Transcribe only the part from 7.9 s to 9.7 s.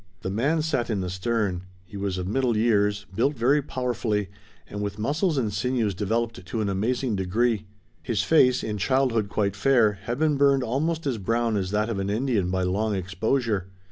His face, in childhood quite